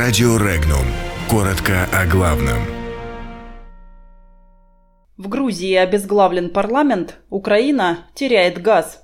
Радио 0.00 0.36
Регнум. 0.36 0.84
Коротко 1.28 1.88
о 1.92 2.06
главном. 2.06 2.58
В 5.16 5.26
Грузии 5.26 5.74
обезглавлен 5.74 6.50
парламент, 6.50 7.16
Украина 7.30 8.06
теряет 8.14 8.62
газ. 8.62 9.02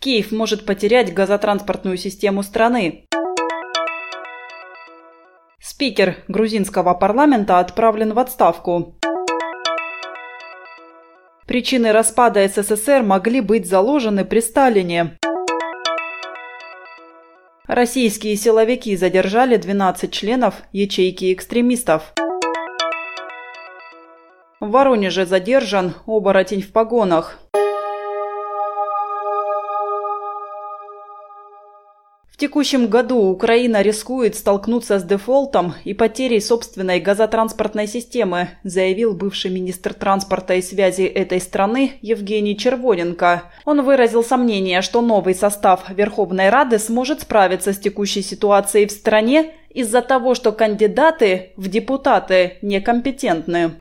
Киев 0.00 0.32
может 0.32 0.66
потерять 0.66 1.14
газотранспортную 1.14 1.96
систему 1.96 2.42
страны. 2.42 3.06
Спикер 5.60 6.16
грузинского 6.26 6.94
парламента 6.94 7.60
отправлен 7.60 8.12
в 8.12 8.18
отставку. 8.18 8.96
Причины 11.46 11.92
распада 11.92 12.44
СССР 12.48 13.04
могли 13.04 13.40
быть 13.40 13.68
заложены 13.68 14.24
при 14.24 14.40
Сталине. 14.40 15.16
Российские 17.68 18.34
силовики 18.36 18.96
задержали 18.96 19.58
12 19.58 20.10
членов 20.10 20.54
ячейки 20.72 21.34
экстремистов. 21.34 22.14
В 24.58 24.70
Воронеже 24.70 25.26
задержан 25.26 25.92
оборотень 26.06 26.62
в 26.62 26.72
погонах. 26.72 27.38
Текущем 32.38 32.86
году 32.86 33.18
Украина 33.18 33.82
рискует 33.82 34.36
столкнуться 34.36 34.98
с 34.98 35.04
дефолтом 35.04 35.74
и 35.84 35.92
потерей 35.92 36.40
собственной 36.40 37.00
газотранспортной 37.00 37.86
системы, 37.86 38.50
заявил 38.62 39.14
бывший 39.14 39.50
министр 39.50 39.92
транспорта 39.92 40.54
и 40.54 40.62
связи 40.62 41.02
этой 41.02 41.40
страны 41.40 41.94
Евгений 42.00 42.56
Червоненко. 42.56 43.42
Он 43.64 43.82
выразил 43.82 44.22
сомнение, 44.22 44.82
что 44.82 45.02
новый 45.02 45.34
состав 45.34 45.90
Верховной 45.90 46.48
Рады 46.48 46.78
сможет 46.78 47.22
справиться 47.22 47.72
с 47.72 47.78
текущей 47.78 48.22
ситуацией 48.22 48.86
в 48.86 48.92
стране 48.92 49.52
из-за 49.70 50.00
того, 50.00 50.34
что 50.34 50.52
кандидаты 50.52 51.50
в 51.56 51.68
депутаты 51.68 52.58
некомпетентны. 52.62 53.72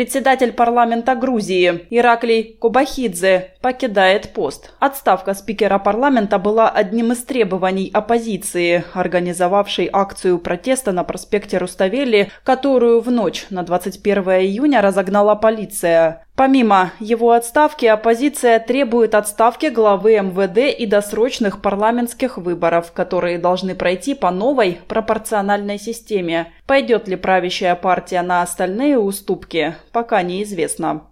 Председатель 0.00 0.52
парламента 0.54 1.14
Грузии 1.14 1.86
Ираклий 1.90 2.56
Кубахидзе 2.58 3.52
покидает 3.60 4.32
пост. 4.32 4.72
Отставка 4.78 5.34
спикера 5.34 5.78
парламента 5.78 6.38
была 6.38 6.70
одним 6.70 7.12
из 7.12 7.22
требований 7.22 7.90
оппозиции, 7.92 8.82
организовавшей 8.94 9.90
акцию 9.92 10.38
протеста 10.38 10.92
на 10.92 11.04
проспекте 11.04 11.58
Руставели, 11.58 12.30
которую 12.44 13.02
в 13.02 13.10
ночь 13.10 13.44
на 13.50 13.62
21 13.62 14.22
июня 14.40 14.80
разогнала 14.80 15.34
полиция. 15.34 16.24
Помимо 16.40 16.92
его 17.00 17.32
отставки, 17.32 17.84
оппозиция 17.84 18.60
требует 18.60 19.14
отставки 19.14 19.66
главы 19.66 20.14
МВД 20.14 20.74
и 20.74 20.86
досрочных 20.86 21.60
парламентских 21.60 22.38
выборов, 22.38 22.92
которые 22.92 23.36
должны 23.36 23.74
пройти 23.74 24.14
по 24.14 24.30
новой 24.30 24.80
пропорциональной 24.88 25.78
системе. 25.78 26.50
Пойдет 26.64 27.08
ли 27.08 27.16
правящая 27.16 27.74
партия 27.74 28.22
на 28.22 28.40
остальные 28.40 28.98
уступки, 28.98 29.76
пока 29.92 30.22
неизвестно. 30.22 31.02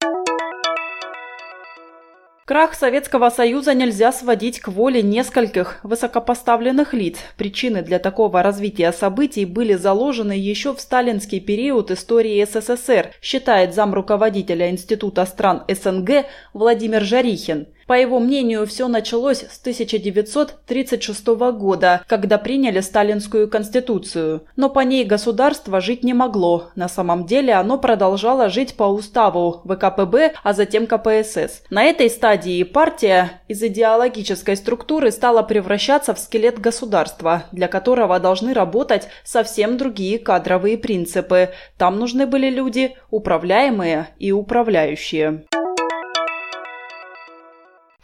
Крах 2.49 2.73
Советского 2.73 3.29
Союза 3.29 3.75
нельзя 3.75 4.11
сводить 4.11 4.59
к 4.61 4.69
воле 4.69 5.03
нескольких 5.03 5.81
высокопоставленных 5.83 6.95
лиц. 6.95 7.19
Причины 7.37 7.83
для 7.83 7.99
такого 7.99 8.43
развития 8.43 8.91
событий 8.93 9.45
были 9.45 9.75
заложены 9.75 10.33
еще 10.33 10.75
в 10.75 10.81
сталинский 10.81 11.41
период 11.41 11.91
истории 11.91 12.43
СССР, 12.43 13.11
считает 13.21 13.75
замруководителя 13.75 14.71
Института 14.71 15.27
стран 15.27 15.65
СНГ 15.69 16.25
Владимир 16.55 17.05
Жарихин. 17.05 17.67
По 17.89 17.95
его 17.95 18.21
мнению, 18.21 18.67
все 18.67 18.87
началось 18.87 19.39
с 19.39 19.59
1936 19.61 21.27
года, 21.27 22.03
когда 22.07 22.37
приняли 22.37 22.81
Сталинскую 22.81 23.49
конституцию. 23.49 24.43
Но 24.57 24.69
по 24.69 24.81
ней 24.81 25.05
государство 25.05 25.81
жить 25.81 26.05
не 26.05 26.13
могло. 26.13 26.67
На 26.75 26.91
самом 26.91 27.25
деле 27.25 27.55
оно 27.55 27.79
продолжало 27.79 28.51
жить 28.51 28.77
по 28.77 28.85
уставу 28.85 29.63
ВКПБ, 29.65 30.35
а 30.43 30.53
затем 30.53 30.87
КПСС. 30.87 31.63
На 31.71 31.85
этой 31.85 32.11
стадии 32.11 32.63
партия 32.63 33.41
из 33.49 33.63
идеологической 33.63 34.57
структуры 34.57 35.11
стала 35.11 35.43
превращаться 35.43 36.13
в 36.13 36.19
скелет 36.19 36.61
государства, 36.61 37.45
для 37.53 37.69
которого 37.69 38.21
должны 38.21 38.53
работать 38.53 39.09
совсем 39.25 39.79
другие 39.79 40.19
кадровые 40.19 40.77
принципы. 40.77 41.53
Там 41.79 41.99
нужны 41.99 42.27
были 42.27 42.51
люди 42.51 42.97
управляемые 43.11 44.09
и 44.19 44.31
управляющие. 44.31 45.47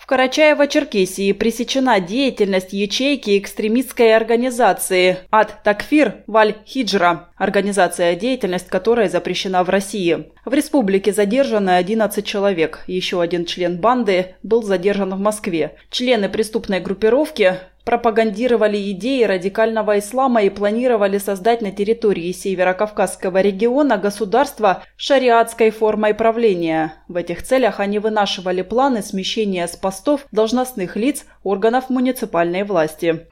В 0.04 0.06
Карачаево-Черкесии 0.06 1.32
пресечена 1.32 1.98
деятельность 1.98 2.75
ячейки 2.75 3.38
экстремистской 3.38 4.15
организации 4.15 5.20
Ад 5.31 5.62
Такфир 5.65 6.16
Валь 6.26 6.56
Хиджра, 6.66 7.31
организация, 7.38 8.14
деятельность 8.14 8.69
которой 8.69 9.09
запрещена 9.09 9.64
в 9.64 9.70
России. 9.70 10.26
В 10.44 10.53
республике 10.53 11.14
задержаны 11.14 11.70
11 11.70 12.22
человек. 12.22 12.84
Еще 12.87 13.19
один 13.19 13.47
член 13.47 13.78
банды 13.78 14.34
был 14.43 14.62
задержан 14.62 15.14
в 15.14 15.20
Москве. 15.20 15.76
Члены 15.88 16.28
преступной 16.28 16.81
группировки 16.81 17.54
пропагандировали 17.84 18.91
идеи 18.93 19.25
радикального 19.25 19.99
ислама 19.99 20.43
и 20.43 20.50
планировали 20.50 21.19
создать 21.19 21.61
на 21.62 21.71
территории 21.71 22.33
Северо-Кавказского 22.33 23.41
региона 23.41 23.99
государство 23.99 24.83
шариатской 24.97 25.71
формой 25.71 26.15
правления. 26.15 26.94
В 27.09 27.17
этих 27.17 27.43
целях 27.43 27.81
они 27.81 27.99
вынашивали 27.99 28.62
планы 28.62 29.03
смещения 29.03 29.67
с 29.67 29.77
постов 29.77 30.27
должностных 30.33 30.97
лиц 30.97 31.25
органов 31.43 31.91
муниципальной 31.91 32.65
власти. 32.65 33.27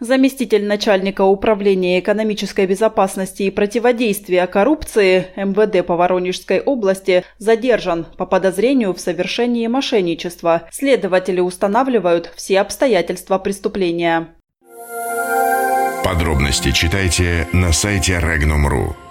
Заместитель 0.00 0.66
начальника 0.66 1.22
управления 1.22 2.00
экономической 2.00 2.66
безопасности 2.66 3.44
и 3.44 3.50
противодействия 3.50 4.46
коррупции 4.46 5.28
МВД 5.36 5.86
по 5.86 5.96
Воронежской 5.96 6.60
области 6.60 7.24
задержан 7.38 8.04
по 8.16 8.26
подозрению 8.26 8.92
в 8.92 9.00
совершении 9.00 9.66
мошенничества. 9.68 10.68
Следователи 10.72 11.40
устанавливают 11.40 12.32
все 12.34 12.60
обстоятельства 12.60 13.38
преступления. 13.38 14.34
Подробности 16.02 16.72
читайте 16.72 17.48
на 17.52 17.72
сайте 17.72 18.14
Regnum.ru. 18.14 19.03